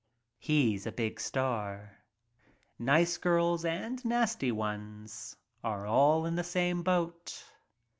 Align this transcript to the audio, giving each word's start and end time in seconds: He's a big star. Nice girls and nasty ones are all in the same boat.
He's 0.39 0.87
a 0.87 0.91
big 0.91 1.19
star. 1.19 1.99
Nice 2.79 3.17
girls 3.17 3.63
and 3.63 4.03
nasty 4.03 4.51
ones 4.51 5.35
are 5.63 5.85
all 5.85 6.25
in 6.25 6.33
the 6.35 6.43
same 6.43 6.81
boat. 6.81 7.45